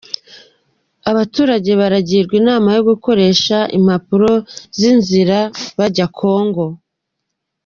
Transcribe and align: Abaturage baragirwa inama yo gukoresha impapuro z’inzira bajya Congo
Abaturage 1.11 1.71
baragirwa 1.81 2.33
inama 2.41 2.69
yo 2.75 2.81
gukoresha 2.89 3.57
impapuro 3.77 4.31
z’inzira 4.77 5.37
bajya 5.77 6.05
Congo 6.19 6.65